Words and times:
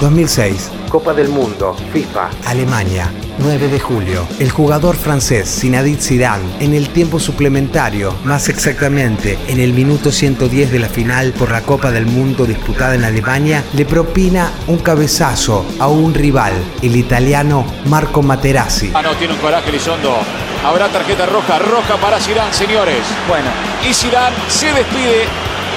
2006. 0.00 0.70
Copa 0.90 1.12
del 1.12 1.28
Mundo, 1.28 1.76
FIFA. 1.92 2.30
Alemania. 2.46 3.10
9 3.38 3.68
de 3.68 3.78
julio. 3.78 4.26
El 4.40 4.50
jugador 4.50 4.96
francés 4.96 5.60
Zinedine 5.60 6.00
Zidane, 6.00 6.44
en 6.60 6.74
el 6.74 6.88
tiempo 6.88 7.20
suplementario, 7.20 8.14
más 8.24 8.48
exactamente 8.48 9.38
en 9.48 9.60
el 9.60 9.72
minuto 9.72 10.10
110 10.10 10.72
de 10.72 10.78
la 10.78 10.88
final 10.88 11.32
por 11.32 11.52
la 11.52 11.62
Copa 11.62 11.90
del 11.90 12.06
Mundo 12.06 12.46
disputada 12.46 12.94
en 12.94 13.04
Alemania, 13.04 13.62
le 13.74 13.84
propina 13.84 14.50
un 14.66 14.78
cabezazo 14.78 15.64
a 15.78 15.86
un 15.88 16.14
rival, 16.14 16.52
el 16.82 16.96
italiano 16.96 17.64
Marco 17.86 18.22
Materazzi. 18.22 18.90
Ah, 18.94 19.02
no, 19.02 19.14
tiene 19.14 19.34
un 19.34 19.40
coraje 19.40 19.70
Lizondo. 19.70 20.16
Habrá 20.64 20.88
tarjeta 20.88 21.26
roja, 21.26 21.58
roja 21.60 21.96
para 21.96 22.18
Zidane, 22.18 22.52
señores. 22.52 23.02
Bueno, 23.28 23.50
Y 23.88 23.94
Zidane 23.94 24.34
se 24.48 24.72
despide 24.72 25.26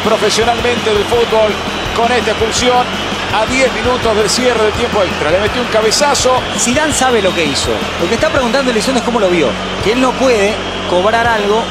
profesionalmente 0.03 0.90
del 0.91 1.03
fútbol 1.03 1.51
con 1.95 2.12
esta 2.12 2.31
expulsión 2.31 3.10
a 3.34 3.45
10 3.45 3.73
minutos 3.73 4.16
del 4.16 4.30
cierre 4.30 4.63
del 4.63 4.73
tiempo 4.73 5.02
extra. 5.03 5.31
Le 5.31 5.40
metió 5.40 5.62
un 5.62 5.67
cabezazo. 5.70 6.31
Zidane 6.58 6.94
sabe 6.94 7.21
lo 7.21 7.34
que 7.34 7.45
hizo. 7.45 7.71
Lo 8.02 8.07
que 8.07 8.16
está 8.16 8.30
preguntando 8.30 8.71
Elizondo 8.71 8.99
es 8.99 9.05
cómo 9.05 9.20
lo 9.20 9.29
vio. 9.29 9.48
Que 9.84 9.93
él 9.93 10.01
no 10.01 10.12
puede 10.13 10.54
cobrar 10.90 11.26
algo 11.26 11.62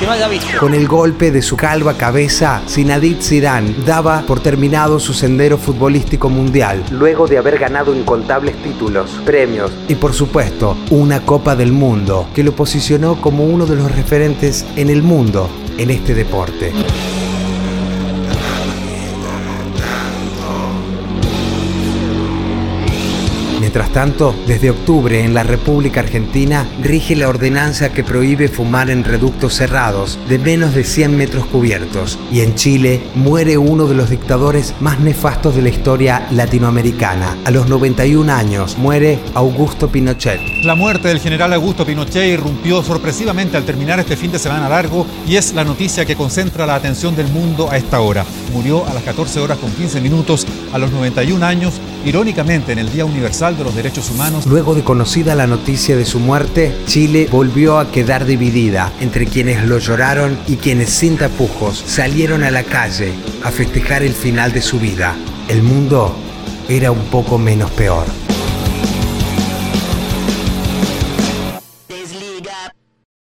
que 0.00 0.06
no 0.06 0.12
haya 0.12 0.26
visto. 0.26 0.58
Con 0.58 0.74
el 0.74 0.88
golpe 0.88 1.30
de 1.30 1.42
su 1.42 1.56
calva 1.56 1.94
cabeza, 1.94 2.62
Zinedine 2.66 3.20
Zidane 3.20 3.74
daba 3.86 4.22
por 4.22 4.40
terminado 4.40 4.98
su 4.98 5.14
sendero 5.14 5.56
futbolístico 5.56 6.28
mundial 6.28 6.82
Luego 6.90 7.28
de 7.28 7.38
haber 7.38 7.58
ganado 7.58 7.94
incontables 7.94 8.56
títulos, 8.62 9.20
premios, 9.24 9.70
y 9.86 9.94
por 9.94 10.12
supuesto 10.12 10.76
una 10.90 11.20
Copa 11.20 11.54
del 11.54 11.72
Mundo 11.72 12.26
que 12.34 12.42
lo 12.42 12.52
posicionó 12.56 13.20
como 13.20 13.44
uno 13.44 13.66
de 13.66 13.76
los 13.76 13.92
referentes 13.92 14.66
en 14.74 14.90
el 14.90 15.02
mundo 15.02 15.48
en 15.78 15.90
este 15.90 16.14
deporte. 16.14 16.72
Mientras 23.74 23.92
tanto, 23.92 24.36
desde 24.46 24.70
octubre 24.70 25.24
en 25.24 25.34
la 25.34 25.42
República 25.42 25.98
Argentina 25.98 26.64
rige 26.80 27.16
la 27.16 27.28
ordenanza 27.28 27.92
que 27.92 28.04
prohíbe 28.04 28.46
fumar 28.46 28.88
en 28.88 29.02
reductos 29.02 29.54
cerrados 29.54 30.16
de 30.28 30.38
menos 30.38 30.76
de 30.76 30.84
100 30.84 31.16
metros 31.16 31.44
cubiertos. 31.46 32.16
Y 32.30 32.42
en 32.42 32.54
Chile 32.54 33.02
muere 33.16 33.58
uno 33.58 33.86
de 33.86 33.96
los 33.96 34.10
dictadores 34.10 34.74
más 34.78 35.00
nefastos 35.00 35.56
de 35.56 35.62
la 35.62 35.70
historia 35.70 36.28
latinoamericana. 36.30 37.36
A 37.44 37.50
los 37.50 37.68
91 37.68 38.32
años 38.32 38.78
muere 38.78 39.18
Augusto 39.34 39.88
Pinochet. 39.88 40.38
La 40.62 40.76
muerte 40.76 41.08
del 41.08 41.18
general 41.18 41.52
Augusto 41.52 41.84
Pinochet 41.84 42.32
irrumpió 42.32 42.80
sorpresivamente 42.80 43.56
al 43.56 43.64
terminar 43.64 43.98
este 43.98 44.16
fin 44.16 44.30
de 44.30 44.38
semana 44.38 44.68
largo 44.68 45.04
y 45.26 45.34
es 45.34 45.52
la 45.52 45.64
noticia 45.64 46.04
que 46.04 46.14
concentra 46.14 46.64
la 46.64 46.76
atención 46.76 47.16
del 47.16 47.26
mundo 47.26 47.68
a 47.72 47.76
esta 47.76 48.00
hora. 48.00 48.24
Murió 48.52 48.86
a 48.86 48.94
las 48.94 49.02
14 49.02 49.40
horas 49.40 49.58
con 49.58 49.72
15 49.72 50.00
minutos 50.00 50.46
a 50.72 50.78
los 50.78 50.92
91 50.92 51.44
años, 51.44 51.80
irónicamente 52.04 52.72
en 52.72 52.78
el 52.78 52.90
Día 52.90 53.04
Universal 53.04 53.56
de 53.56 53.64
los 53.64 53.74
Derechos 53.74 54.10
Humanos. 54.10 54.46
Luego 54.46 54.74
de 54.74 54.82
conocida 54.82 55.34
la 55.34 55.46
noticia 55.46 55.96
de 55.96 56.04
su 56.04 56.20
muerte, 56.20 56.74
Chile 56.86 57.28
volvió 57.30 57.78
a 57.78 57.90
quedar 57.90 58.24
dividida 58.24 58.92
entre 59.00 59.26
quienes 59.26 59.64
lo 59.66 59.78
lloraron 59.78 60.38
y 60.46 60.56
quienes 60.56 60.90
sin 60.90 61.16
tapujos 61.16 61.82
salieron 61.86 62.42
a 62.44 62.50
la 62.50 62.64
calle 62.64 63.12
a 63.42 63.50
festejar 63.50 64.02
el 64.02 64.14
final 64.14 64.52
de 64.52 64.62
su 64.62 64.78
vida. 64.78 65.14
El 65.48 65.62
mundo 65.62 66.14
era 66.68 66.90
un 66.90 67.04
poco 67.06 67.38
menos 67.38 67.70
peor. 67.70 68.23